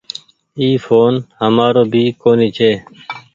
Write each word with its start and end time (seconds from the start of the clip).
اي 0.59 0.69
ڦون 0.85 1.13
همآرو 1.41 1.83
ڀي 1.91 2.03
ڪونيٚ 2.21 2.53
ڇي۔ 2.57 2.71